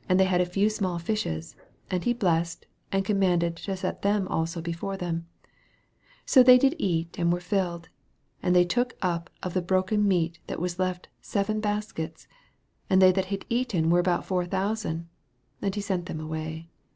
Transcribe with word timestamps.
7 0.00 0.04
And 0.08 0.18
they 0.18 0.24
had 0.24 0.40
a 0.40 0.44
few 0.44 0.68
small 0.68 0.98
fishes: 0.98 1.54
and 1.88 2.02
he 2.02 2.12
blessed, 2.12 2.66
and 2.90 3.04
commanded 3.04 3.58
ta 3.58 3.76
set 3.76 4.02
them 4.02 4.26
also 4.26 4.60
before 4.60 4.96
them, 4.96 5.28
8 5.44 5.46
So 6.26 6.42
they 6.42 6.58
did 6.58 6.74
eat, 6.78 7.16
and 7.16 7.32
were 7.32 7.38
filled: 7.38 7.88
and 8.42 8.56
they 8.56 8.64
took 8.64 8.94
up 9.00 9.30
of 9.40 9.54
the 9.54 9.62
broken 9.62 10.08
meat 10.08 10.40
that 10.48 10.58
was 10.58 10.80
left 10.80 11.06
seven 11.20 11.60
baskets. 11.60 12.26
9 12.90 12.90
And 12.90 13.02
they 13.02 13.12
that 13.12 13.26
had 13.26 13.44
eaten 13.48 13.88
were 13.88 14.00
about 14.00 14.24
four 14.24 14.44
thousand: 14.46 15.06
and 15.60 15.72
he 15.72 15.80
sent 15.80 16.06
them 16.06 16.18
away. 16.18 16.68